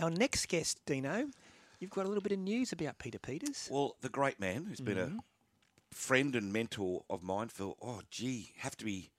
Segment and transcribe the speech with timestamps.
[0.00, 1.26] Our next guest, Dino,
[1.80, 3.68] you've got a little bit of news about Peter Peters.
[3.70, 5.18] Well, the great man who's been Mm-hmm.
[5.18, 5.22] a
[5.94, 9.10] friend and mentor of mine for, oh, gee, have to be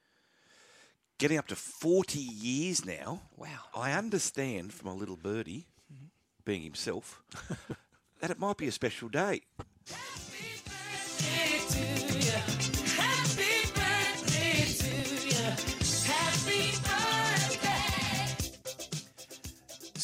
[1.18, 3.22] getting up to 40 years now.
[3.36, 3.48] Wow.
[3.76, 6.06] I understand from a little birdie, Mm-hmm.
[6.46, 7.22] being himself,
[8.22, 9.42] that it might be a special day.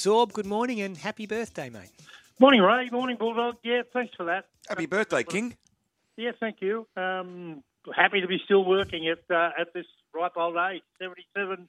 [0.06, 1.90] Zorb, good morning and happy birthday, mate.
[2.40, 2.90] Morning, Ray.
[2.92, 3.56] Morning, Bulldog.
[3.64, 4.46] Yeah, thanks for that.
[4.70, 5.58] Happy birthday, King.
[6.16, 6.86] Yeah, thank you.
[6.96, 7.64] Um,
[7.96, 11.68] happy to be still working at uh, at this ripe old age, 77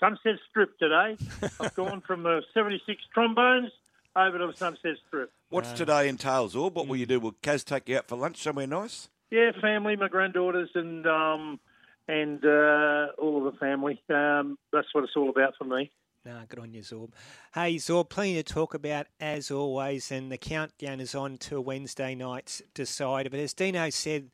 [0.00, 1.16] Sunset Strip today.
[1.60, 3.70] I've gone from the 76 trombones
[4.16, 5.30] over to the Sunset Strip.
[5.50, 7.20] What's today entails, or what will you do?
[7.20, 9.10] Will Kaz take you out for lunch somewhere nice?
[9.30, 11.60] Yeah, family, my granddaughters, and um,
[12.08, 14.02] and uh, all of the family.
[14.10, 15.92] Um, that's what it's all about for me.
[16.26, 17.10] Nah, good on you, Zorb.
[17.54, 22.16] Hey, Zorb, plenty to talk about as always, and the countdown is on to Wednesday
[22.16, 23.30] night's decider.
[23.30, 24.32] But as Dino said,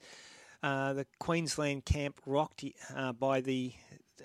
[0.63, 2.65] uh, the Queensland camp rocked
[2.97, 3.75] uh, by the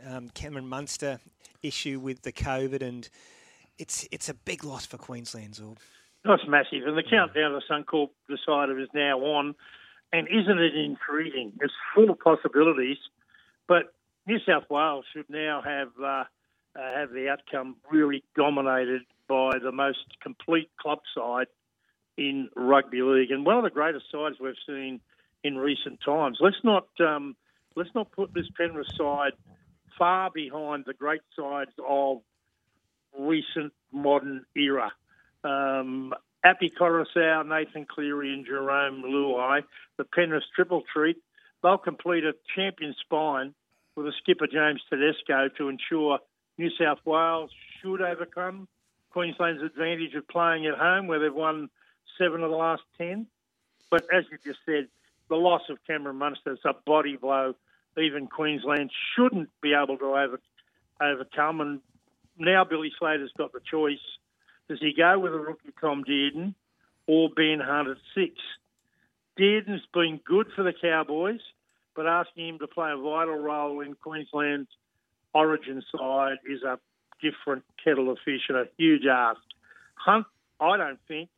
[0.07, 1.19] um, Cameron Munster
[1.61, 3.09] issue with the COVID, and
[3.77, 5.79] it's it's a big loss for Queensland, Zorb.
[6.23, 6.87] That's massive.
[6.87, 9.55] And the countdown to the Suncorp decider is now on.
[10.13, 11.52] And isn't it intriguing?
[11.59, 12.97] It's full of possibilities.
[13.67, 13.93] But
[14.25, 16.23] New South Wales should now have uh,
[16.75, 21.47] uh, have the outcome really dominated by the most complete club side
[22.17, 24.99] in rugby league and one of the greatest sides we've seen
[25.43, 26.39] in recent times.
[26.41, 27.35] Let's not um,
[27.75, 29.33] let's not put this Penrith side
[29.97, 32.17] far behind the great sides of
[33.17, 34.91] recent modern era.
[35.43, 39.61] Um, Api Koroisau, Nathan Cleary, and Jarome Luai,
[39.97, 41.17] the Penrith triple treat,
[41.63, 43.53] they'll complete a champion spine
[43.95, 46.19] with a skipper James Tedesco to ensure
[46.58, 48.67] New South Wales should overcome
[49.11, 51.69] Queensland's advantage of playing at home, where they've won
[52.17, 53.27] seven of the last ten.
[53.89, 54.88] But as you just said,
[55.30, 57.55] the loss of Cameron Munster is a body blow.
[57.98, 60.39] Even Queensland shouldn't be able to over,
[61.02, 61.61] overcome.
[61.61, 61.81] And
[62.37, 63.98] now Billy Slater's got the choice.
[64.70, 66.54] Does he go with a rookie Tom Dearden
[67.08, 68.33] or Ben Hunt at six?
[69.39, 71.42] Dearden's been good for the Cowboys,
[71.95, 74.70] but asking him to play a vital role in Queensland's
[75.33, 76.80] origin side is a
[77.21, 79.39] different kettle of fish and a huge ask.
[79.95, 80.26] Hunt,
[80.60, 81.30] I don't think.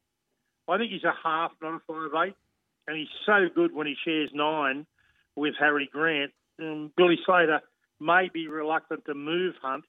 [0.67, 2.35] I think he's a half, not a five eight,
[2.87, 4.85] and he's so good when he shares nine
[5.35, 6.31] with Harry Grant.
[6.61, 7.61] Um, Billy Slater
[7.99, 9.85] may be reluctant to move Hunt,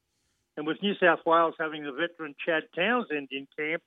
[0.57, 3.83] and with New South Wales having the veteran Chad Townsend in camp,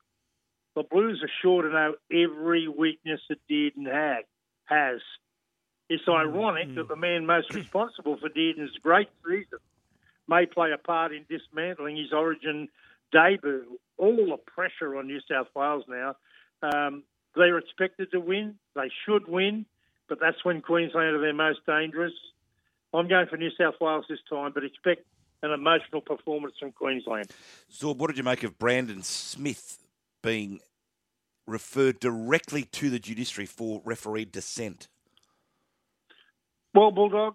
[0.77, 4.25] the Blues are sure to know every weakness that Dearden had,
[4.65, 5.01] has.
[5.89, 9.59] It's ironic that the man most responsible for Dearden's great season
[10.29, 12.69] may play a part in dismantling his origin
[13.13, 13.79] debut.
[13.97, 16.17] All the pressure on New South Wales now.
[16.63, 17.05] Um,
[17.37, 18.57] they're expected to win.
[18.75, 19.67] They should win,
[20.09, 22.13] but that's when Queensland are their most dangerous.
[22.93, 25.05] I'm going for New South Wales this time, but expect
[25.43, 27.31] an emotional performance from Queensland.
[27.71, 29.79] Zorb, what did you make of Brandon Smith
[30.23, 30.61] being
[31.47, 34.89] referred directly to the judiciary for referee dissent?
[36.73, 37.35] Well, Bulldog,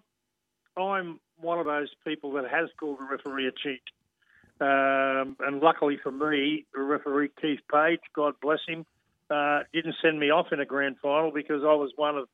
[0.76, 3.82] I'm one of those people that has called the referee a cheat.
[4.60, 8.84] Um, and luckily for me, the referee Keith Page, God bless him,
[9.30, 12.28] uh, didn't send me off in a grand final because I was one of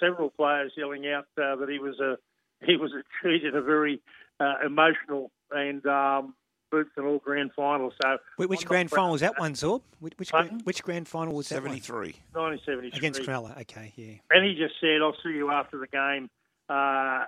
[0.00, 2.16] several players yelling out uh, that he was a
[2.64, 4.00] he was a cheat in a very
[4.40, 6.34] uh, emotional and um,
[6.70, 7.92] boots and all grand final.
[8.02, 9.82] So Wh- Which grand final was that one, Zorb?
[10.00, 12.14] Which which, grand, which grand final was that 73.
[12.32, 13.60] 1973 Against Cronulla.
[13.62, 14.14] Okay, yeah.
[14.30, 16.30] And he just said, "I'll see you after the game
[16.68, 17.24] uh,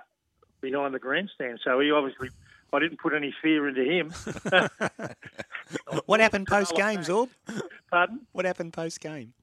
[0.71, 2.29] behind the grandstand." So he obviously,
[2.73, 4.13] I didn't put any fear into him.
[6.05, 7.29] What happened post game, Zorb?
[7.89, 8.21] Pardon?
[8.31, 9.33] What happened post game?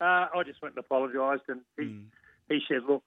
[0.00, 2.00] Uh, I just went and apologised, and he, Hmm.
[2.48, 3.02] he said, "Look,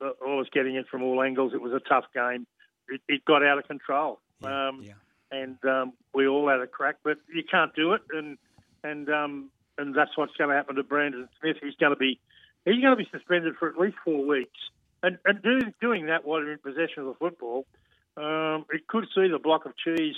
[0.00, 1.52] I was getting it from all angles.
[1.54, 2.46] It was a tough game.
[2.88, 4.92] It, it got out of control, Yeah, um, yeah.
[5.32, 6.96] and um, we all had a crack.
[7.02, 8.36] But you can't do it, and
[8.84, 11.56] and um, and that's what's going to happen to Brandon Smith.
[11.62, 12.20] He's going to be
[12.64, 14.58] he's going to be suspended for at least four weeks,
[15.04, 17.66] and and doing doing that while you're in possession of the football,
[18.16, 20.16] um, it could see the block of cheese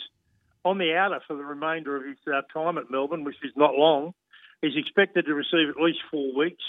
[0.64, 3.74] on the outer for the remainder of his uh, time at Melbourne, which is not
[3.74, 4.14] long.
[4.62, 6.64] He's expected to receive at least four weeks,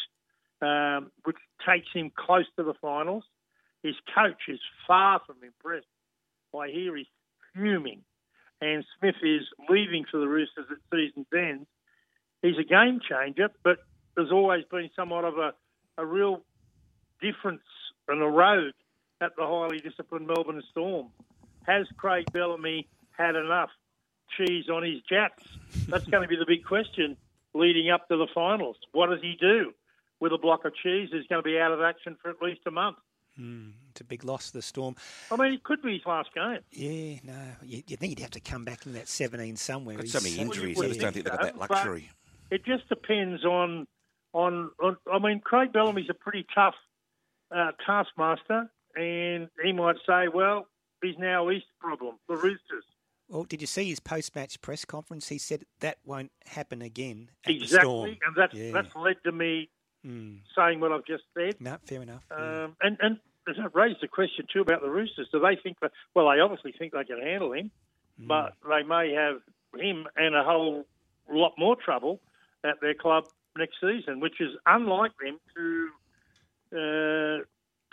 [0.62, 3.24] um, which takes him close to the finals.
[3.84, 5.88] His coach is far from impressed.
[6.58, 7.08] I hear he's
[7.54, 8.02] fuming,
[8.62, 11.68] and Smith is leaving for the Roosters at season's end.
[12.42, 13.78] He's a game changer, but
[14.16, 15.54] there's always been somewhat of a,
[15.98, 16.42] a real
[17.22, 17.62] difference
[18.08, 18.74] and a rogue
[19.22, 21.08] at the highly disciplined Melbourne Storm.
[21.66, 22.88] Has Craig Bellamy
[23.18, 23.70] had enough?
[24.36, 25.44] cheese on his jacks?
[25.88, 27.18] That's going to be the big question
[27.54, 28.78] leading up to the finals.
[28.92, 29.74] What does he do
[30.20, 31.10] with a block of cheese?
[31.12, 32.98] He's going to be out of action for at least a month.
[33.40, 34.96] Mm, it's a big loss to the Storm.
[35.32, 36.60] I mean, it could be his last game.
[36.72, 37.40] Yeah, no.
[37.64, 39.98] You, you think he'd have to come back in that 17 somewhere.
[39.98, 42.10] Got so many injuries, I just don't think they've got that luxury.
[42.50, 43.86] It just depends on,
[44.34, 46.76] on, on, I mean, Craig Bellamy's a pretty tough
[47.56, 50.68] uh, taskmaster, and he might say, well,
[51.02, 52.84] he's now East problem, the Roosters.
[53.30, 55.28] Well, did you see his post-match press conference?
[55.28, 57.30] He said that won't happen again.
[57.46, 58.72] exactly, and that's yeah.
[58.72, 59.70] that's led to me
[60.06, 60.40] mm.
[60.56, 61.60] saying what I've just said.
[61.60, 62.24] No, fair enough.
[62.32, 62.68] Um, yeah.
[62.82, 65.28] And and it raised the question too about the Roosters.
[65.32, 65.92] Do they think that?
[66.16, 67.72] Well, they obviously think they can handle him,
[68.22, 68.28] mm.
[68.28, 69.42] but they may have
[69.78, 70.86] him and a whole
[71.30, 72.22] lot more trouble
[72.64, 73.26] at their club
[73.58, 75.90] next season, which is unlike them to
[76.72, 77.44] uh,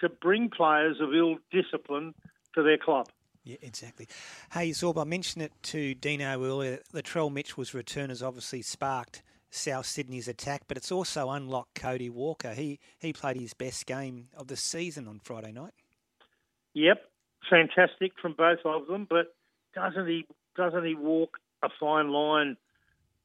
[0.01, 2.15] to bring players of ill discipline
[2.55, 3.09] to their club.
[3.45, 4.09] Yeah, exactly.
[4.53, 6.81] Hey, Zorb, I mentioned it to Dino earlier.
[6.95, 12.55] Latrell Mitchell's return has obviously sparked South Sydney's attack, but it's also unlocked Cody Walker.
[12.55, 15.75] He he played his best game of the season on Friday night.
[16.73, 17.03] Yep,
[17.49, 19.07] fantastic from both of them.
[19.09, 19.35] But
[19.75, 20.27] doesn't he
[20.57, 22.57] doesn't he walk a fine line,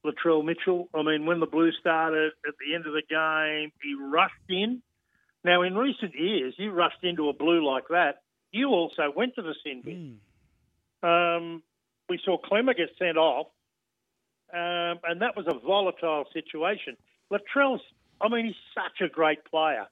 [0.04, 0.88] Latrell Mitchell?
[0.94, 4.82] I mean, when the Blues started at the end of the game, he rushed in.
[5.44, 8.22] Now, in recent years, you rushed into a blue like that
[8.52, 10.18] you also went to the sin bin.
[11.04, 11.36] Mm.
[11.36, 11.62] Um,
[12.08, 13.46] we saw Klemmer get sent off,
[14.52, 16.96] um, and that was a volatile situation.
[17.30, 17.80] Latrell's,
[18.20, 19.86] I mean, he's such a great player.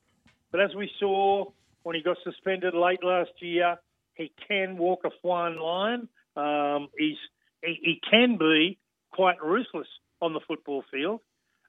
[0.51, 1.45] But as we saw
[1.83, 3.77] when he got suspended late last year,
[4.15, 6.09] he can walk a fine line.
[6.37, 7.17] Um, he's
[7.63, 8.79] he, he, can be
[9.13, 9.89] quite ruthless
[10.21, 11.21] on the football field,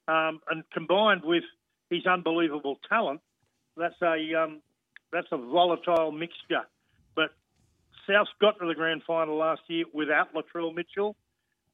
[0.08, 1.44] um, and combined with
[1.90, 3.20] his unbelievable talent,
[3.80, 4.60] that's a um,
[5.12, 6.66] that's a volatile mixture
[7.16, 7.30] But
[8.06, 11.16] South's got to the grand final last year without Latrell Mitchell.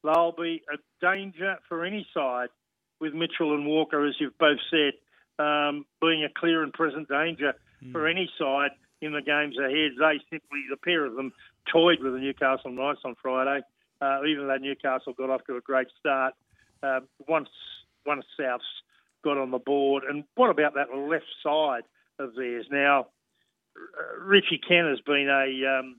[0.02, 2.48] They'll be a danger for any side
[3.00, 4.92] with Mitchell and Walker, as you've both said,
[5.38, 7.54] um, being a clear and present danger
[7.84, 7.92] mm.
[7.92, 8.70] for any side
[9.02, 9.92] in the games ahead.
[9.98, 11.32] They simply, the pair of them,
[11.70, 13.62] toyed with the Newcastle Knights on Friday.
[14.00, 16.34] Uh, even though Newcastle got off to a great start,
[16.82, 17.48] uh, once
[18.04, 18.64] once South's
[19.24, 21.82] got on the board, and what about that left side
[22.18, 22.66] of theirs?
[22.70, 23.08] Now,
[24.20, 25.96] Richie Kent has been a um,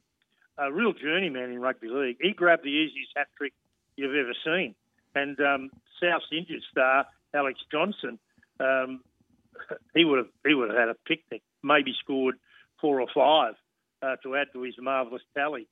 [0.57, 2.17] a real journeyman in rugby league.
[2.19, 3.53] He grabbed the easiest hat trick
[3.95, 4.75] you've ever seen.
[5.15, 5.69] And um,
[5.99, 8.19] South's injured star Alex Johnston,
[8.59, 9.01] um,
[9.93, 11.41] he would have he would have had a picnic.
[11.63, 12.35] Maybe scored
[12.79, 13.55] four or five
[14.01, 15.67] uh, to add to his marvellous tally.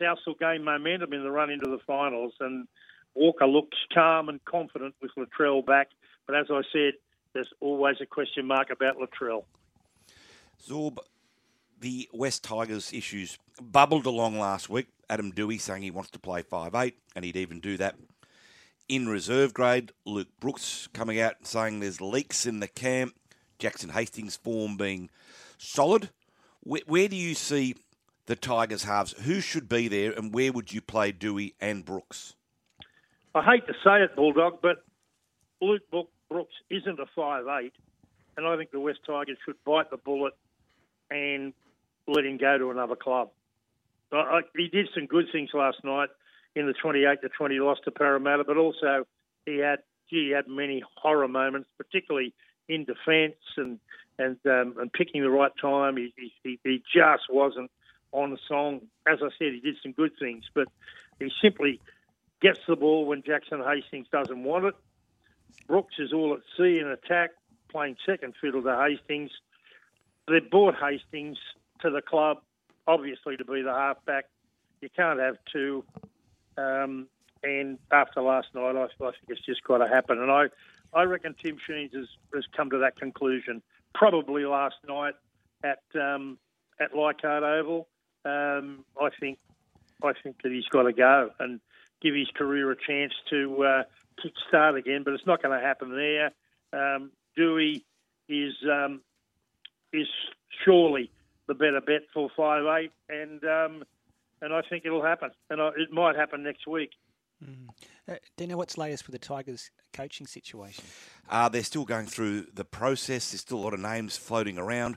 [0.00, 2.66] South will gain momentum in the run into the finals, and
[3.14, 5.88] Walker looks calm and confident with Latrell back.
[6.26, 6.94] But as I said,
[7.32, 9.44] there's always a question mark about Latrell.
[10.64, 10.98] Zorb,
[11.80, 14.88] the West Tigers issues bubbled along last week.
[15.08, 17.96] Adam Doueihi saying he wants to play five eight, and he'd even do that
[18.88, 19.92] in reserve grade.
[20.04, 23.14] Luke Brooks coming out and saying there's leaks in the camp.
[23.58, 25.10] Jackson Hastings' form being
[25.58, 26.10] solid.
[26.60, 27.76] Where, where do you see
[28.26, 29.12] the Tigers halves?
[29.22, 32.34] Who should be there, and where would you play Doueihi and Brooks?
[33.34, 34.84] I hate to say it, Bulldog, but
[35.60, 35.82] Luke
[36.28, 37.74] Brooks isn't a five eight,
[38.36, 40.34] and I think the West Tigers should bite the bullet
[41.10, 41.52] and
[42.06, 43.30] let him go to another club.
[44.12, 46.08] I, I, he did some good things last night
[46.54, 49.06] in the 28 to 20 loss to Parramatta, but also
[49.44, 52.32] he had gee, he had many horror moments, particularly
[52.68, 53.78] in defence and
[54.18, 55.96] and um, and picking the right time.
[55.96, 57.70] He, he he just wasn't
[58.12, 58.82] on the song.
[59.06, 60.68] As I said, he did some good things, but
[61.18, 61.80] he simply
[62.40, 64.74] gets the ball when Jackson Hastings doesn't want it.
[65.66, 67.30] Brooks is all at sea in attack,
[67.68, 69.30] playing second fiddle to Hastings.
[70.28, 71.38] They bought Hastings
[71.80, 72.38] to the club,
[72.86, 74.26] obviously, to be the halfback.
[74.80, 75.84] You can't have two.
[76.58, 77.08] Um,
[77.42, 80.20] and after last night, I, I think it's just got to happen.
[80.20, 80.46] And I,
[80.92, 83.62] I reckon Tim Sheens has, has come to that conclusion
[83.94, 85.14] probably last night
[85.62, 86.38] at um,
[86.80, 87.88] at Leichhardt Oval.
[88.24, 89.38] Um, I think
[90.02, 91.60] I think that he's got to go and
[92.02, 93.82] give his career a chance to uh,
[94.22, 95.02] kick start again.
[95.04, 96.32] But it's not going to happen there.
[96.72, 97.84] Um, Doueihi
[98.28, 99.00] is um,
[99.92, 100.08] is
[100.64, 101.10] surely
[101.46, 103.84] the better bet for five eight, and um,
[104.42, 106.90] and I think it'll happen, and I, it might happen next week.
[107.44, 107.68] Mm.
[108.08, 110.84] Uh, do you know what's latest with the Tigers coaching situation?
[111.28, 113.30] Uh, they're still going through the process.
[113.30, 114.96] There's still a lot of names floating around.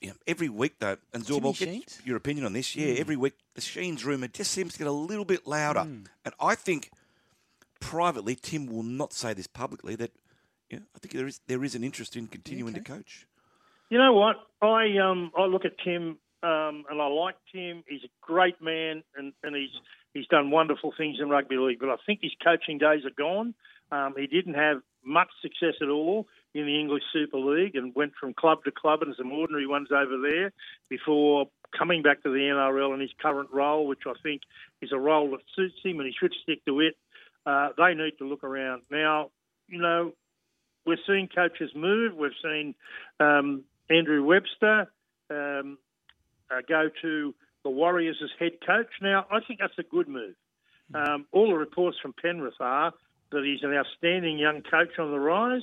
[0.00, 2.74] You know, every week, though, and Zorbo, get your opinion on this.
[2.74, 3.00] Yeah, mm.
[3.00, 6.06] every week the Sheens rumour just seems to get a little bit louder, mm.
[6.24, 6.90] and I think
[7.80, 10.12] privately Tim will not say this publicly that.
[10.70, 12.82] You know, I think there is there is an interest in continuing okay.
[12.82, 13.26] to coach.
[13.92, 14.36] You know what?
[14.62, 17.84] I um I look at Tim um, and I like Tim.
[17.86, 19.68] He's a great man, and, and he's
[20.14, 23.54] He's done wonderful things in rugby league, but I think his coaching days are gone.
[23.90, 28.12] Um, he didn't have much success at all in the English Super League and went
[28.20, 30.52] from club to club and some ordinary ones over there
[30.90, 31.46] before
[31.76, 34.42] coming back to the NRL in his current role, which I think
[34.82, 36.94] is a role that suits him and he should stick to it.
[37.46, 38.82] Uh, they need to look around.
[38.90, 39.30] Now,
[39.68, 40.12] you know,
[40.84, 42.14] we're seeing coaches move.
[42.16, 42.74] We've seen
[43.18, 44.90] um, Andrew Webster
[45.30, 45.78] um,
[46.68, 47.34] go to
[47.64, 48.88] the Warriors as head coach.
[49.00, 50.34] Now, I think that's a good move.
[50.94, 52.92] Um, all the reports from Penrith are
[53.30, 55.62] that he's an outstanding young coach on the rise.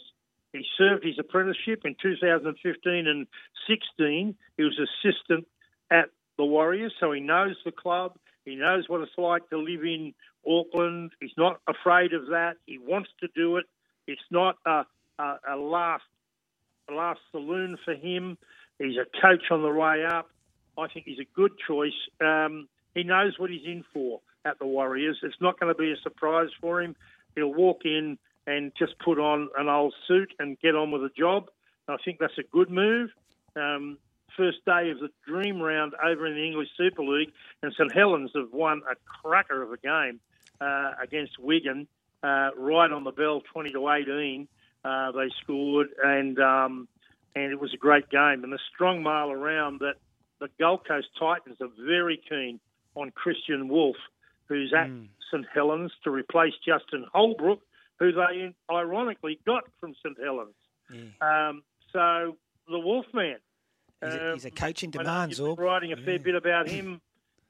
[0.53, 3.27] He served his apprenticeship in 2015 and
[3.67, 4.35] 16.
[4.57, 5.47] He was assistant
[5.91, 8.17] at the Warriors, so he knows the club.
[8.45, 10.13] He knows what it's like to live in
[10.47, 11.11] Auckland.
[11.19, 12.55] He's not afraid of that.
[12.65, 13.65] He wants to do it.
[14.07, 14.85] It's not a,
[15.19, 16.03] a, a last
[16.91, 18.37] last saloon for him.
[18.77, 20.29] He's a coach on the way up.
[20.77, 21.91] I think he's a good choice.
[22.21, 25.19] Um, he knows what he's in for at the Warriors.
[25.23, 26.95] It's not going to be a surprise for him.
[27.35, 28.17] He'll walk in
[28.47, 31.49] and just put on an old suit and get on with the job.
[31.87, 33.09] I think that's a good move.
[33.55, 33.97] Um,
[34.37, 37.31] first day of the dream round over in the English Super League,
[37.61, 40.19] and St Helens have won a cracker of a game
[40.61, 41.87] uh, against Wigan,
[42.23, 44.47] uh, right on the bell, 20 to 18.
[44.83, 46.87] Uh, they scored, and um,
[47.35, 48.43] and it was a great game.
[48.43, 49.95] And the strong mail around that
[50.39, 52.59] the Gold Coast Titans are very keen
[52.95, 53.97] on Kristian Woolf,
[54.47, 55.07] who's at mm.
[55.31, 57.61] St Helens to replace Justin Holbrook,
[57.97, 60.55] who they ironically got from St Helens.
[60.91, 61.49] Yeah.
[61.49, 62.37] Um, so
[62.69, 63.37] the Wolfman.
[64.03, 65.59] He's a, he's a um, coach in demand, Zorb.
[65.59, 66.17] Writing a fair yeah.
[66.19, 67.01] bit about him,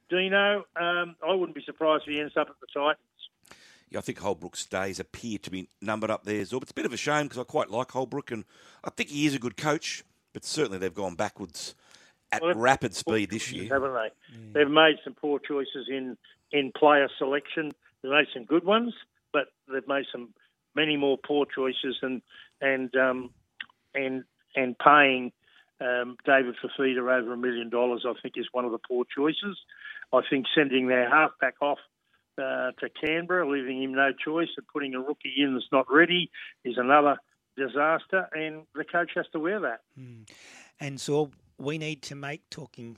[0.09, 0.63] Dino.
[0.75, 3.05] Um, I wouldn't be surprised if he ends up at the Titans.
[3.89, 6.61] Yeah, I think Holbrook's days appear to be numbered up there, Zorb.
[6.61, 8.45] It's a bit of a shame because I quite like Holbrook and
[8.83, 10.03] I think he is a good coach,
[10.33, 11.75] but certainly they've gone backwards
[12.31, 14.37] at well, rapid speed this year, haven't they?
[14.37, 14.53] Mm.
[14.53, 16.17] They've made some poor choices in
[16.51, 17.71] in player selection.
[18.01, 18.93] They've made some good ones,
[19.33, 20.29] but they've made some
[20.75, 22.21] many more poor choices and
[22.61, 23.31] and um,
[23.95, 24.23] and
[24.55, 25.31] and paying
[25.81, 28.05] um, David Fifita over a million dollars.
[28.07, 29.57] I think is one of the poor choices.
[30.13, 31.79] I think sending their halfback off
[32.39, 36.31] uh, to Canberra, leaving him no choice, and putting a rookie in that's not ready
[36.63, 37.17] is another
[37.57, 39.81] disaster, and the coach has to wear that.
[39.99, 40.29] Mm.
[40.79, 42.97] And so we need to make talking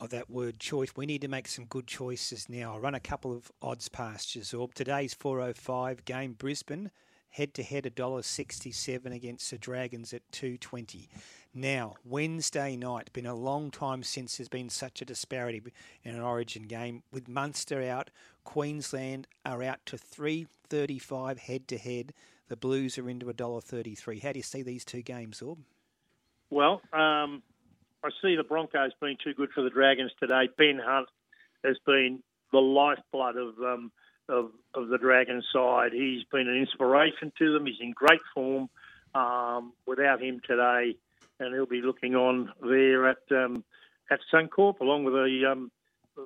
[0.00, 0.96] of that word choice.
[0.96, 2.74] We need to make some good choices now.
[2.74, 4.42] I run a couple of odds past you.
[4.74, 6.90] Today's 405 game Brisbane
[7.32, 11.08] head to head $1.67 against the Dragons at 220.
[11.54, 15.62] Now, Wednesday night, been a long time since there's been such a disparity
[16.04, 17.02] in an origin game.
[17.10, 18.10] With Munster out,
[18.44, 22.12] Queensland are out to 335 head to head.
[22.48, 24.22] The Blues are into $1.33.
[24.22, 25.58] How do you see these two games, Zorb?
[26.50, 27.42] Well, um,
[28.04, 30.48] I see the Broncos being too good for the Dragons today.
[30.58, 31.08] Ben Hunt
[31.64, 32.22] has been
[32.52, 33.90] the lifeblood of um,
[34.28, 35.92] of, of the Dragons side.
[35.92, 37.66] He's been an inspiration to them.
[37.66, 38.68] He's in great form.
[39.14, 40.96] Um, without him today,
[41.38, 43.62] and he'll be looking on there at um,
[44.10, 45.70] at Suncorp along with the um,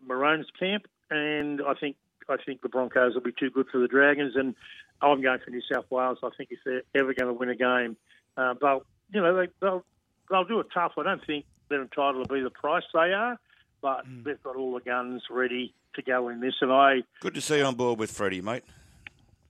[0.06, 0.86] Maroons camp.
[1.10, 1.96] And I think
[2.28, 4.36] I think the Broncos will be too good for the Dragons.
[4.36, 4.54] And
[5.00, 6.18] I'm going for New South Wales.
[6.22, 7.96] I think if they're ever going to win a game,
[8.36, 9.84] uh, they'll you know they, they'll
[10.30, 10.92] they'll do it tough.
[10.98, 13.38] I don't think they're entitled to be the price they are,
[13.82, 14.24] but mm.
[14.24, 16.54] they've got all the guns ready to go in this.
[16.60, 18.64] And I good to see you on board with Freddie, mate.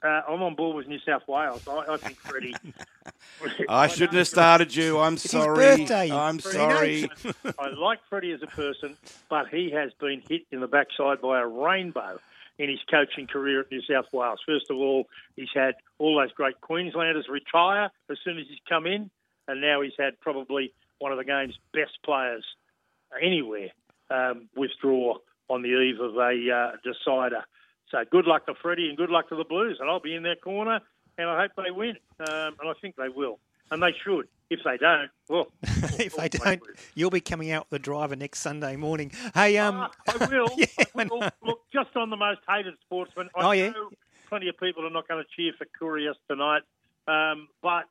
[0.02, 1.66] Uh, I'm on board with New South Wales.
[1.66, 2.54] I, I think Freddie.
[3.68, 4.98] I shouldn't have started you.
[4.98, 5.66] I'm it's sorry.
[5.66, 6.12] His birthday.
[6.12, 7.10] I'm sorry.
[7.58, 8.96] I like Freddie as a person,
[9.28, 12.18] but he has been hit in the backside by a rainbow
[12.58, 14.40] in his coaching career at New South Wales.
[14.46, 18.86] First of all, he's had all those great Queenslanders retire as soon as he's come
[18.86, 19.10] in,
[19.48, 22.44] and now he's had probably one of the game's best players
[23.20, 23.70] anywhere
[24.10, 27.44] um, withdraw on the eve of a uh, decider.
[27.90, 30.22] So good luck to Freddie and good luck to the Blues, and I'll be in
[30.22, 30.80] their corner,
[31.18, 33.38] and I hope they win, um, and I think they will,
[33.70, 34.28] and they should.
[34.48, 36.62] If they don't, well, if they don't,
[36.94, 39.10] you'll be coming out with the driver next Sunday morning.
[39.34, 40.48] Hey, um, uh, I will.
[40.56, 41.20] yeah, I will.
[41.42, 43.28] Look, just on the most hated sportsman.
[43.34, 43.72] I oh yeah.
[44.28, 46.62] Plenty of people are not going to cheer for Kyrgios tonight,
[47.08, 47.84] um, but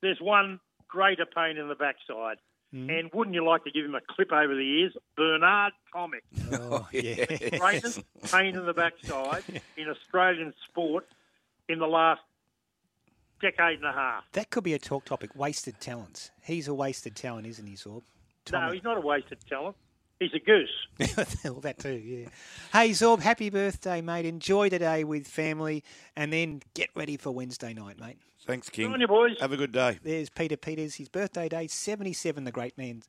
[0.00, 2.38] there's one greater pain in the backside,
[2.74, 2.98] Mm.
[2.98, 4.96] And wouldn't you like to give him a clip over the ears?
[5.16, 6.20] Bernard Tomic.
[6.52, 7.24] Oh, yeah.
[7.58, 9.44] Greatest pain in the backside
[9.76, 11.06] in Australian sport
[11.68, 12.20] in the last
[13.40, 14.24] decade and a half.
[14.32, 15.30] That could be a talk topic.
[15.34, 16.30] Wasted talents.
[16.42, 18.02] He's a wasted talent, isn't he, Zorb?
[18.52, 19.76] No, he's not a wasted talent.
[20.20, 20.68] He's a goose.
[21.44, 22.28] well, that too, yeah.
[22.72, 24.26] Hey, Zorb, happy birthday, mate.
[24.26, 25.84] Enjoy today with family
[26.16, 28.18] and then get ready for Wednesday night, mate.
[28.44, 28.92] Thanks, King.
[28.92, 29.36] on you, boys.
[29.40, 29.98] Have a good day.
[30.02, 30.96] There's Peter Peters.
[30.96, 33.02] His birthday day, 77, the great man.